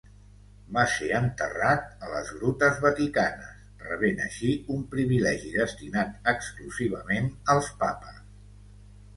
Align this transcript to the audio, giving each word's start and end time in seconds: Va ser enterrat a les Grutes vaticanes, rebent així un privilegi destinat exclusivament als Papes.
Va 0.77 0.83
ser 0.93 1.09
enterrat 1.17 1.83
a 2.07 2.09
les 2.13 2.31
Grutes 2.37 2.79
vaticanes, 2.87 3.59
rebent 3.89 4.23
així 4.29 4.55
un 4.77 4.81
privilegi 4.95 5.55
destinat 5.59 6.33
exclusivament 6.35 7.33
als 7.57 7.71
Papes. 7.85 8.21